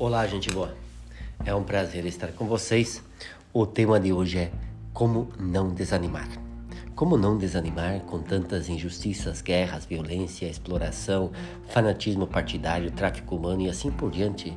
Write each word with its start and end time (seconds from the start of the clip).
Olá, 0.00 0.24
gente 0.28 0.48
boa. 0.52 0.76
É 1.44 1.52
um 1.52 1.64
prazer 1.64 2.06
estar 2.06 2.28
com 2.28 2.46
vocês. 2.46 3.02
O 3.52 3.66
tema 3.66 3.98
de 3.98 4.12
hoje 4.12 4.38
é 4.38 4.52
como 4.92 5.28
não 5.36 5.74
desanimar. 5.74 6.28
Como 6.94 7.16
não 7.16 7.36
desanimar 7.36 8.02
com 8.02 8.22
tantas 8.22 8.68
injustiças, 8.68 9.42
guerras, 9.42 9.84
violência, 9.84 10.46
exploração, 10.46 11.32
fanatismo 11.66 12.28
partidário, 12.28 12.92
tráfico 12.92 13.34
humano 13.34 13.62
e 13.62 13.68
assim 13.68 13.90
por 13.90 14.12
diante? 14.12 14.56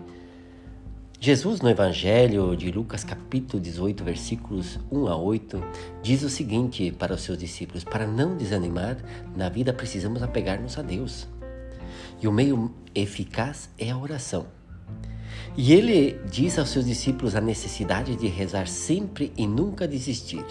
Jesus, 1.20 1.60
no 1.60 1.72
Evangelho 1.72 2.56
de 2.56 2.72
Lucas, 2.72 3.04
capítulo 3.04 3.60
18, 3.60 4.04
versículos 4.04 4.80
1 4.92 5.08
a 5.08 5.16
8, 5.16 5.60
diz 6.04 6.22
o 6.22 6.30
seguinte 6.30 6.92
para 6.92 7.16
os 7.16 7.22
seus 7.22 7.40
discípulos: 7.40 7.84
Para 7.84 8.06
não 8.06 8.38
desanimar, 8.38 8.96
na 9.36 9.50
vida 9.50 9.74
precisamos 9.74 10.22
apegar-nos 10.22 10.78
a 10.78 10.84
Deus. 10.84 11.28
E 12.22 12.28
o 12.28 12.32
meio 12.32 12.72
eficaz 12.94 13.72
é 13.80 13.90
a 13.90 13.98
oração. 13.98 14.61
E 15.56 15.74
ele 15.74 16.20
diz 16.30 16.58
aos 16.58 16.70
seus 16.70 16.86
discípulos 16.86 17.36
a 17.36 17.42
necessidade 17.42 18.16
de 18.16 18.28
rezar 18.28 18.68
sempre 18.68 19.32
e 19.38 19.46
nunca 19.46 19.88
desistir. 19.88 20.46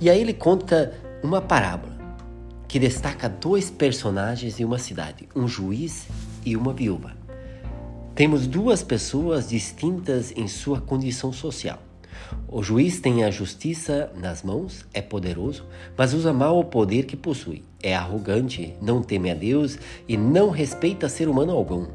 E 0.00 0.08
aí 0.08 0.20
ele 0.20 0.32
conta 0.32 0.92
uma 1.22 1.40
parábola 1.40 1.94
que 2.66 2.78
destaca 2.78 3.28
dois 3.28 3.70
personagens 3.70 4.58
em 4.58 4.64
uma 4.64 4.78
cidade, 4.78 5.28
um 5.34 5.46
juiz 5.46 6.06
e 6.44 6.56
uma 6.56 6.72
viúva. 6.72 7.16
Temos 8.14 8.46
duas 8.46 8.82
pessoas 8.82 9.48
distintas 9.48 10.32
em 10.36 10.46
sua 10.48 10.80
condição 10.80 11.32
social. 11.32 11.78
O 12.48 12.62
juiz 12.62 13.00
tem 13.00 13.24
a 13.24 13.30
justiça 13.30 14.10
nas 14.16 14.42
mãos, 14.42 14.84
é 14.92 15.02
poderoso, 15.02 15.66
mas 15.96 16.14
usa 16.14 16.32
mal 16.32 16.58
o 16.58 16.64
poder 16.64 17.04
que 17.04 17.16
possui. 17.16 17.64
É 17.82 17.94
arrogante, 17.94 18.74
não 18.80 19.02
teme 19.02 19.30
a 19.30 19.34
Deus 19.34 19.78
e 20.08 20.16
não 20.16 20.50
respeita 20.50 21.08
ser 21.08 21.28
humano 21.28 21.52
algum. 21.52 21.86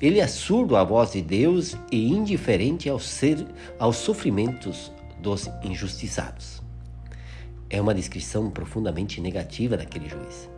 Ele 0.00 0.20
é 0.20 0.26
surdo 0.26 0.76
à 0.76 0.84
voz 0.84 1.12
de 1.12 1.22
Deus 1.22 1.76
e 1.90 2.08
indiferente 2.08 2.88
ao 2.88 3.00
ser, 3.00 3.46
aos 3.78 3.96
sofrimentos 3.96 4.92
dos 5.20 5.48
injustiçados. 5.62 6.62
É 7.70 7.80
uma 7.80 7.94
descrição 7.94 8.50
profundamente 8.50 9.20
negativa 9.20 9.76
daquele 9.76 10.08
juiz. 10.08 10.48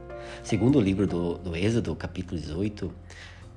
Segundo 0.42 0.78
o 0.78 0.80
livro 0.80 1.06
do, 1.06 1.38
do 1.38 1.56
Êxodo, 1.56 1.94
capítulo 1.94 2.40
18, 2.40 2.92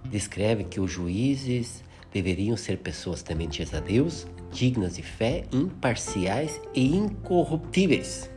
descreve 0.05 0.64
que 0.64 0.80
os 0.80 0.92
juízes 0.92 1.83
deveriam 2.14 2.55
ser 2.55 2.77
pessoas 2.77 3.23
tementes 3.23 3.73
a 3.73 3.80
Deus, 3.80 4.27
dignas 4.52 4.95
de 4.95 5.03
fé, 5.03 5.45
imparciais 5.52 6.61
e 6.73 6.95
incorruptíveis. 6.95 8.30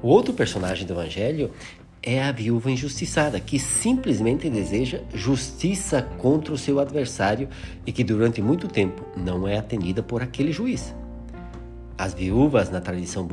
O 0.00 0.08
outro 0.08 0.32
personagem 0.32 0.86
do 0.86 0.92
Evangelho 0.92 1.50
é 2.02 2.22
a 2.22 2.32
viúva 2.32 2.70
injustiçada, 2.70 3.40
que 3.40 3.58
simplesmente 3.58 4.48
deseja 4.48 5.00
justiça 5.12 6.02
contra 6.02 6.52
o 6.52 6.58
seu 6.58 6.78
adversário 6.78 7.48
e 7.86 7.92
que 7.92 8.04
durante 8.04 8.40
muito 8.40 8.68
tempo 8.68 9.04
não 9.16 9.46
é 9.46 9.58
atendida 9.58 10.02
por 10.02 10.22
aquele 10.22 10.52
juiz. 10.52 10.94
As 11.96 12.14
viúvas, 12.14 12.70
na 12.70 12.80
tradição 12.80 13.26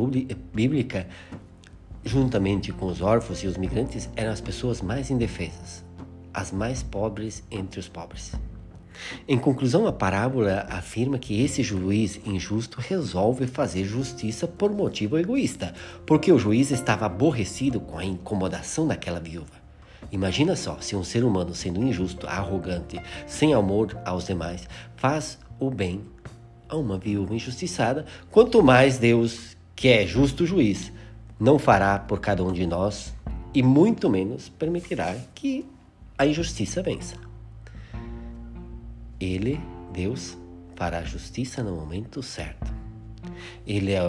bíblica, 0.54 1.08
juntamente 2.04 2.72
com 2.72 2.88
os 2.88 3.02
órfãos 3.02 3.44
e 3.44 3.48
os 3.48 3.58
migrantes, 3.58 4.10
eram 4.16 4.32
as 4.32 4.42
pessoas 4.42 4.82
mais 4.82 5.12
indefesas, 5.12 5.84
as 6.34 6.52
mais 6.52 6.82
pobres 6.82 7.44
entre 7.52 7.80
os 7.80 7.88
pobres. 7.88 8.34
Em 9.28 9.38
conclusão, 9.38 9.88
a 9.88 9.94
parábola 9.94 10.66
afirma 10.70 11.18
que 11.18 11.42
esse 11.42 11.64
juiz 11.64 12.20
injusto 12.26 12.80
resolve 12.80 13.48
fazer 13.48 13.84
justiça 13.84 14.48
por 14.48 14.72
motivo 14.72 15.18
egoísta, 15.18 15.74
porque 16.06 16.32
o 16.32 16.40
juiz 16.40 16.72
estava 16.72 17.06
aborrecido 17.06 17.80
com 17.80 17.98
a 17.98 18.06
incomodação 18.06 18.88
daquela 18.88 19.20
viúva. 19.20 19.66
Imagina 20.12 20.56
só 20.56 20.78
se 20.80 20.96
um 20.96 21.04
ser 21.04 21.24
humano, 21.24 21.54
sendo 21.54 21.84
injusto, 21.84 22.28
arrogante, 22.28 23.02
sem 23.26 23.54
amor 23.54 23.98
aos 24.06 24.26
demais, 24.26 24.68
faz 24.96 25.38
o 25.60 25.70
bem 25.70 26.02
a 26.70 26.76
uma 26.76 26.98
viúva 26.98 27.36
injustiçada, 27.36 28.06
quanto 28.32 28.64
mais 28.64 28.98
Deus, 28.98 29.58
que 29.76 29.88
é 29.88 30.06
justo 30.06 30.46
juiz, 30.46 30.92
não 31.40 31.60
fará 31.60 32.00
por 32.00 32.20
cada 32.20 32.44
um 32.44 32.52
de 32.52 32.66
nós 32.66 33.14
e 33.54 33.62
muito 33.62 34.10
menos 34.10 34.50
permitirá 34.50 35.16
que 35.34 35.66
a 36.18 36.26
injustiça 36.26 36.82
vença. 36.82 37.25
Ele, 39.20 39.60
Deus, 39.94 40.38
fará 40.76 41.04
justiça 41.04 41.64
no 41.64 41.76
momento 41.76 42.22
certo. 42.22 42.74
Ele 43.66 43.94
é 43.94 44.02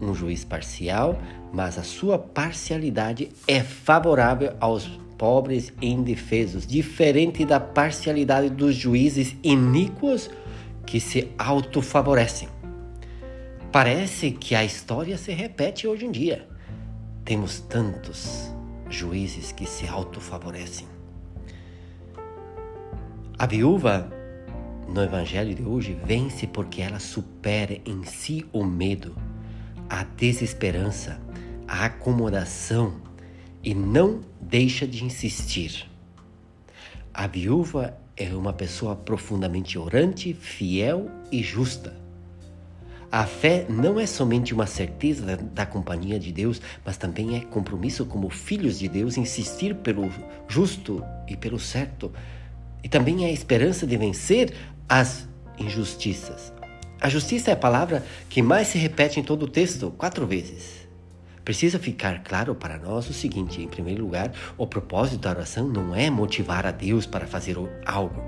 um 0.00 0.14
juiz 0.14 0.44
parcial, 0.44 1.18
mas 1.52 1.78
a 1.78 1.82
sua 1.82 2.18
parcialidade 2.18 3.30
é 3.46 3.62
favorável 3.62 4.54
aos 4.60 4.86
pobres 5.16 5.72
e 5.80 5.88
indefesos, 5.88 6.66
diferente 6.66 7.44
da 7.44 7.60
parcialidade 7.60 8.50
dos 8.50 8.74
juízes 8.74 9.36
iníquos 9.42 10.28
que 10.84 10.98
se 10.98 11.30
autofavorecem. 11.38 12.48
Parece 13.70 14.32
que 14.32 14.54
a 14.54 14.64
história 14.64 15.16
se 15.16 15.32
repete 15.32 15.86
hoje 15.86 16.04
em 16.04 16.10
dia. 16.10 16.46
Temos 17.24 17.60
tantos 17.60 18.52
juízes 18.90 19.52
que 19.52 19.64
se 19.64 19.86
autofavorecem. 19.86 20.86
A 23.38 23.46
viúva 23.46 24.12
no 24.88 25.02
Evangelho 25.02 25.54
de 25.54 25.62
hoje 25.62 25.96
vence 26.04 26.46
porque 26.46 26.82
ela 26.82 26.98
supera 26.98 27.80
em 27.86 28.04
si 28.04 28.44
o 28.52 28.64
medo, 28.64 29.14
a 29.88 30.04
desesperança, 30.04 31.20
a 31.66 31.86
acomodação 31.86 32.94
e 33.62 33.74
não 33.74 34.20
deixa 34.40 34.86
de 34.86 35.04
insistir. 35.04 35.88
A 37.14 37.26
viúva 37.26 37.96
é 38.16 38.34
uma 38.34 38.52
pessoa 38.52 38.96
profundamente 38.96 39.78
orante, 39.78 40.34
fiel 40.34 41.10
e 41.30 41.42
justa. 41.42 42.02
A 43.10 43.26
fé 43.26 43.66
não 43.68 44.00
é 44.00 44.06
somente 44.06 44.54
uma 44.54 44.66
certeza 44.66 45.26
da, 45.26 45.36
da, 45.36 45.66
companhia 45.66 46.18
de 46.18 46.32
Deus, 46.32 46.62
mas 46.82 46.96
também 46.96 47.36
é 47.36 47.40
compromisso 47.40 48.06
como 48.06 48.30
filhos 48.30 48.78
de 48.78 48.88
Deus 48.88 49.18
insistir 49.18 49.74
pelo 49.74 50.10
justo 50.48 51.04
e 51.28 51.36
pelo 51.36 51.58
certo. 51.58 52.10
E 52.82 52.88
também 52.88 53.24
é 53.24 53.28
a 53.28 53.32
esperança 53.32 53.86
de 53.86 53.96
vencer 53.96 54.52
as 54.88 55.28
injustiças. 55.58 56.52
A 57.00 57.08
justiça 57.08 57.50
é 57.50 57.54
a 57.54 57.56
palavra 57.56 58.04
que 58.28 58.42
mais 58.42 58.68
se 58.68 58.78
repete 58.78 59.18
em 59.18 59.22
todo 59.22 59.44
o 59.44 59.48
texto, 59.48 59.90
quatro 59.98 60.26
vezes. 60.26 60.82
Precisa 61.44 61.78
ficar 61.78 62.22
claro 62.22 62.54
para 62.54 62.78
nós 62.78 63.08
o 63.10 63.12
seguinte: 63.12 63.60
em 63.60 63.66
primeiro 63.66 64.04
lugar, 64.04 64.32
o 64.56 64.66
propósito 64.66 65.20
da 65.20 65.30
oração 65.30 65.66
não 65.66 65.94
é 65.94 66.08
motivar 66.08 66.64
a 66.64 66.70
Deus 66.70 67.04
para 67.04 67.26
fazer 67.26 67.56
algo. 67.84 68.22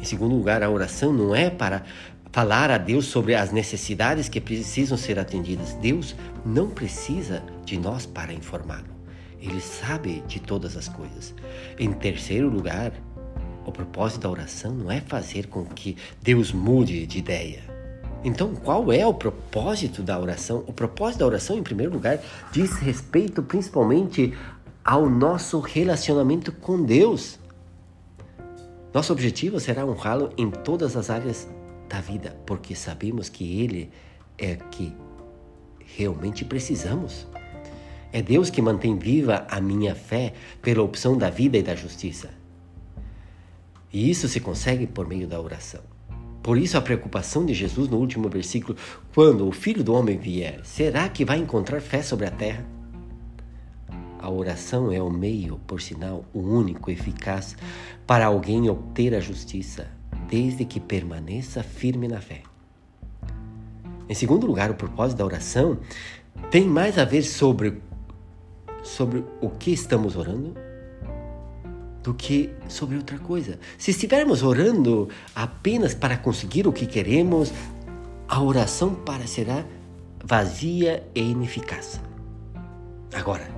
Em 0.00 0.04
segundo 0.04 0.34
lugar, 0.34 0.62
a 0.62 0.70
oração 0.70 1.12
não 1.12 1.34
é 1.34 1.50
para 1.50 1.82
falar 2.32 2.70
a 2.70 2.78
Deus 2.78 3.04
sobre 3.04 3.34
as 3.34 3.52
necessidades 3.52 4.28
que 4.28 4.40
precisam 4.40 4.96
ser 4.96 5.18
atendidas. 5.18 5.74
Deus 5.74 6.16
não 6.44 6.70
precisa 6.70 7.42
de 7.64 7.78
nós 7.78 8.06
para 8.06 8.32
informá-lo. 8.32 8.94
Ele 9.40 9.60
sabe 9.60 10.22
de 10.26 10.40
todas 10.40 10.76
as 10.76 10.88
coisas. 10.88 11.34
Em 11.78 11.92
terceiro 11.92 12.48
lugar, 12.48 12.92
o 13.66 13.72
propósito 13.72 14.22
da 14.22 14.30
oração 14.30 14.72
não 14.72 14.90
é 14.90 15.00
fazer 15.00 15.46
com 15.46 15.64
que 15.64 15.96
Deus 16.22 16.52
mude 16.52 17.06
de 17.06 17.18
ideia. 17.18 17.62
Então, 18.24 18.54
qual 18.54 18.90
é 18.90 19.06
o 19.06 19.12
propósito 19.12 20.02
da 20.02 20.18
oração? 20.18 20.64
O 20.66 20.72
propósito 20.72 21.20
da 21.20 21.26
oração, 21.26 21.58
em 21.58 21.62
primeiro 21.62 21.92
lugar, 21.92 22.18
diz 22.50 22.72
respeito 22.78 23.42
principalmente 23.42 24.32
ao 24.82 25.08
nosso 25.08 25.60
relacionamento 25.60 26.50
com 26.50 26.82
Deus. 26.82 27.38
Nosso 28.94 29.12
objetivo 29.12 29.60
será 29.60 29.84
honrá-lo 29.84 30.32
em 30.38 30.50
todas 30.50 30.96
as 30.96 31.10
áreas 31.10 31.48
da 31.88 32.00
vida, 32.00 32.36
porque 32.46 32.74
sabemos 32.74 33.28
que 33.28 33.60
Ele 33.60 33.90
é 34.38 34.56
que 34.56 34.94
realmente 35.96 36.44
precisamos. 36.44 37.26
É 38.12 38.22
Deus 38.22 38.48
que 38.48 38.62
mantém 38.62 38.96
viva 38.96 39.46
a 39.50 39.60
minha 39.60 39.94
fé 39.94 40.32
pela 40.62 40.82
opção 40.82 41.18
da 41.18 41.28
vida 41.28 41.58
e 41.58 41.62
da 41.62 41.74
justiça. 41.74 42.30
E 43.94 44.10
isso 44.10 44.26
se 44.26 44.40
consegue 44.40 44.88
por 44.88 45.06
meio 45.06 45.28
da 45.28 45.40
oração. 45.40 45.80
Por 46.42 46.58
isso 46.58 46.76
a 46.76 46.82
preocupação 46.82 47.46
de 47.46 47.54
Jesus 47.54 47.88
no 47.88 47.96
último 47.96 48.28
versículo, 48.28 48.76
quando 49.14 49.46
o 49.46 49.52
Filho 49.52 49.84
do 49.84 49.94
Homem 49.94 50.18
vier, 50.18 50.60
será 50.64 51.08
que 51.08 51.24
vai 51.24 51.38
encontrar 51.38 51.80
fé 51.80 52.02
sobre 52.02 52.26
a 52.26 52.30
terra? 52.32 52.66
A 54.18 54.28
oração 54.28 54.90
é 54.90 55.00
o 55.00 55.08
meio, 55.08 55.60
por 55.64 55.80
sinal, 55.80 56.24
o 56.34 56.40
único 56.40 56.90
eficaz 56.90 57.56
para 58.04 58.26
alguém 58.26 58.68
obter 58.68 59.14
a 59.14 59.20
justiça, 59.20 59.88
desde 60.28 60.64
que 60.64 60.80
permaneça 60.80 61.62
firme 61.62 62.08
na 62.08 62.20
fé. 62.20 62.42
Em 64.08 64.14
segundo 64.14 64.44
lugar, 64.44 64.72
o 64.72 64.74
propósito 64.74 65.18
da 65.18 65.24
oração 65.24 65.78
tem 66.50 66.66
mais 66.66 66.98
a 66.98 67.04
ver 67.04 67.22
sobre, 67.22 67.80
sobre 68.82 69.24
o 69.40 69.48
que 69.50 69.70
estamos 69.70 70.16
orando 70.16 70.52
do 72.04 72.12
que 72.12 72.50
sobre 72.68 72.96
outra 72.96 73.18
coisa. 73.18 73.58
Se 73.78 73.90
estivermos 73.90 74.42
orando 74.42 75.08
apenas 75.34 75.94
para 75.94 76.18
conseguir 76.18 76.68
o 76.68 76.72
que 76.72 76.86
queremos, 76.86 77.52
a 78.28 78.42
oração 78.42 78.94
parecerá 78.94 79.64
vazia 80.22 81.02
e 81.14 81.20
ineficaz. 81.20 82.00
Agora, 83.12 83.48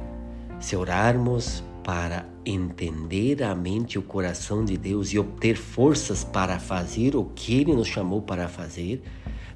se 0.60 0.76
orarmos 0.76 1.62
para 1.82 2.24
entender 2.44 3.42
a 3.42 3.54
mente 3.54 3.94
e 3.94 3.98
o 3.98 4.02
coração 4.02 4.64
de 4.64 4.76
Deus 4.76 5.12
e 5.12 5.18
obter 5.18 5.56
forças 5.56 6.22
para 6.22 6.58
fazer 6.60 7.16
o 7.16 7.24
que 7.24 7.60
Ele 7.60 7.74
nos 7.74 7.88
chamou 7.88 8.22
para 8.22 8.48
fazer, 8.48 9.02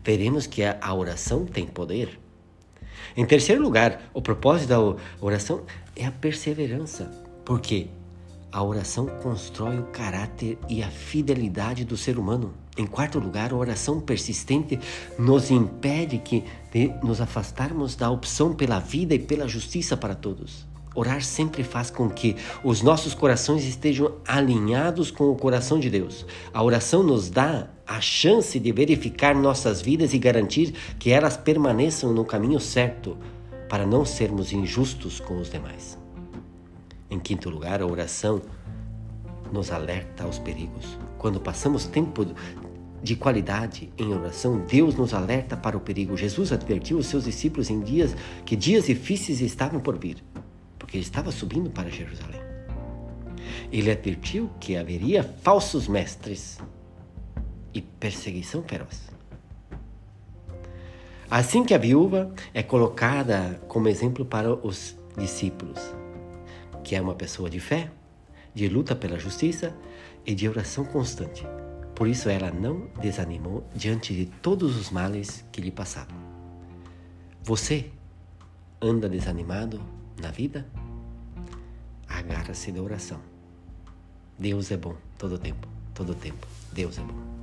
veremos 0.05 0.49
que 0.49 0.63
a 0.65 0.95
oração 0.95 1.45
tem 1.45 1.67
poder. 1.67 2.19
Em 3.17 3.25
terceiro 3.25 3.63
lugar, 3.63 4.11
o 4.13 4.21
propósito 4.21 4.69
da 4.69 4.81
oração 5.21 5.63
é 5.95 6.05
a 6.05 6.13
perseverança. 6.13 7.05
Por 7.45 7.61
quê? 7.61 7.89
A 8.53 8.65
oração 8.65 9.07
constrói 9.23 9.79
o 9.79 9.85
caráter 9.85 10.59
e 10.69 10.83
a 10.83 10.89
fidelidade 10.89 11.85
do 11.85 11.97
ser 11.97 12.19
humano. 12.19 12.53
Em 12.77 12.85
quarto 12.85 13.21
lugar, 13.21 13.53
a 13.53 13.57
oração 13.57 14.01
persistente 14.01 14.77
nos 15.17 15.53
impede 15.53 16.19
que 16.19 16.43
de 16.73 16.89
nos 17.01 17.21
afastarmos 17.21 17.95
da 17.95 18.11
opção 18.11 18.53
pela 18.53 18.81
vida 18.81 19.15
e 19.15 19.21
pela 19.21 19.47
justiça 19.47 19.97
para 19.97 20.17
todos. 20.17 20.67
Orar 20.97 21.23
sempre 21.23 21.63
faz 21.63 21.91
com 21.91 22.11
que 22.11 22.35
os 22.65 22.83
nossos 22.83 23.15
corações 23.15 23.65
estejam 23.65 24.17
alinhados 24.27 25.13
com 25.13 25.31
o 25.31 25.37
coração 25.37 25.79
de 25.79 25.89
Deus. 25.89 26.27
A 26.53 26.61
oração 26.61 27.05
nos 27.05 27.31
dá 27.31 27.69
a 27.87 28.01
chance 28.01 28.59
de 28.59 28.73
verificar 28.73 29.33
nossas 29.33 29.81
vidas 29.81 30.13
e 30.13 30.19
garantir 30.19 30.75
que 30.99 31.13
elas 31.13 31.37
permaneçam 31.37 32.13
no 32.13 32.25
caminho 32.25 32.59
certo 32.59 33.17
para 33.69 33.87
não 33.87 34.05
sermos 34.05 34.53
injustos 34.53 35.21
com 35.21 35.39
os 35.39 35.49
demais. 35.49 36.00
Em 37.11 37.19
quinto 37.19 37.51
lugar, 37.51 37.83
a 37.83 37.87
oração 37.87 38.41
nos 39.53 39.71
alerta 39.71 40.25
aos 40.25 40.39
perigos. 40.39 40.97
Quando 41.19 41.41
passamos 41.41 41.87
tempo 41.87 42.25
de 43.03 43.17
qualidade 43.17 43.93
em 43.99 44.15
oração, 44.15 44.59
Deus 44.59 44.95
nos 44.95 45.13
alerta 45.13 45.57
para 45.57 45.77
o 45.77 45.81
perigo. 45.81 46.17
Jesus 46.17 46.53
advertiu 46.53 46.99
os 46.99 47.07
seus 47.07 47.25
discípulos 47.25 47.69
em 47.69 47.81
dias 47.81 48.15
que 48.45 48.55
dias 48.55 48.87
difíceis 48.87 49.41
estavam 49.41 49.81
por 49.81 49.99
vir 49.99 50.23
porque 50.91 50.97
ele 50.97 51.05
estava 51.05 51.31
subindo 51.31 51.71
para 51.71 51.89
Jerusalém. 51.89 52.41
Ele 53.71 53.93
advertiu 53.93 54.51
que 54.59 54.77
haveria 54.77 55.23
falsos 55.23 55.87
mestres 55.87 56.59
e 57.73 57.81
perseguição 57.81 58.65
feroz. 58.65 59.09
Assim 61.31 61.63
que 61.63 61.73
a 61.73 61.79
viúva 61.79 62.35
é 62.53 62.61
colocada 62.61 63.63
como 63.69 63.87
exemplo 63.87 64.25
para 64.25 64.53
os 64.53 64.97
discípulos, 65.17 65.79
que 66.83 66.95
é 66.97 67.01
uma 67.01 67.15
pessoa 67.15 67.49
de 67.49 67.61
fé, 67.61 67.91
de 68.55 68.69
luta 68.69 68.95
pela 68.97 69.19
justiça 69.19 69.75
e 70.27 70.35
de 70.35 70.49
oração 70.49 70.85
constante. 70.85 71.47
Por 71.95 72.09
isso 72.09 72.29
ela 72.29 72.51
não 72.51 72.89
desanimou 73.01 73.67
diante 73.75 74.15
de 74.15 74.27
todos 74.27 74.77
os 74.77 74.91
males 74.91 75.45
que 75.53 75.61
lhe 75.61 75.71
passavam. 75.71 76.17
Você 77.43 77.91
anda 78.81 79.09
desanimado 79.09 79.81
na 80.21 80.31
vida? 80.31 80.67
Agarra-se 82.09 82.73
da 82.73 82.83
oração. 82.83 83.21
Deus 84.39 84.71
é 84.71 84.77
bom 84.77 84.97
todo 85.19 85.39
tempo, 85.39 85.69
todo 85.95 86.15
tempo. 86.15 86.47
Deus 86.73 86.99
é 86.99 87.03
bom. 87.03 87.40